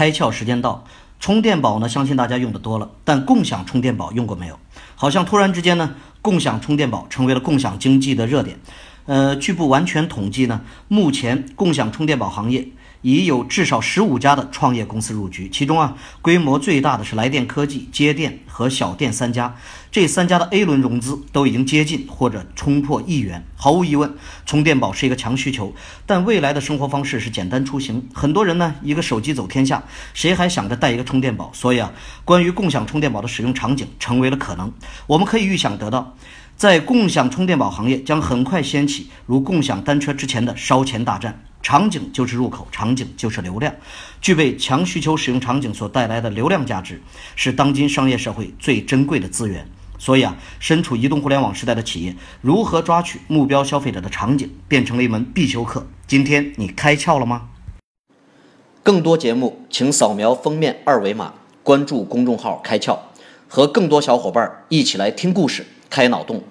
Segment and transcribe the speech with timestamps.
[0.00, 0.82] 开窍时间到。
[1.18, 4.58] 充电宝呢，相信大家用的多了，但共享充电宝用过没有？
[4.94, 8.58] 好像突然之间呢，共享充电宝成为了共享经济的热点。
[9.04, 12.66] 呃，据不完全统计呢，目前共享充电宝行业。
[13.02, 19.56] 已有至少十五家的创业公司入局，其中啊，规模最大的是来电科技、接电和小电三家。
[19.90, 23.44] 这三家的 A 轮融资都已经接近或者冲破亿元。
[23.56, 24.14] 毫无疑问，
[24.44, 25.74] 充电宝是一个强需求。
[26.06, 29.82] 但未来的生活方式是简单出行，很多人呢一个手机走天下，
[30.14, 31.50] 谁还想着带一个充电宝？
[31.54, 31.90] 所以啊，
[32.24, 34.72] 关于共享充电宝的使用场景成为了可能。
[35.06, 36.14] 我们可以预想得到，
[36.54, 41.42] 在共享充电宝行业将很快掀起如共享单车之前的烧钱大战。
[41.62, 43.74] 场景就是入口，场景就是流量，
[44.20, 47.00] 具备强需求使用场景所带来的流量价值，
[47.36, 49.66] 是当今商业社会最珍贵的资源。
[49.98, 55.86] 所以啊，身处移动互联网时代的企业，如何抓取目标消费者的场景，变成了一门必修课。
[56.06, 57.50] 今天你开窍了吗？
[58.82, 62.98] 更多节目，请扫描封面二维码，关注公众号“开窍”，
[63.46, 66.42] 和更多小伙伴一起来听故事、开脑洞。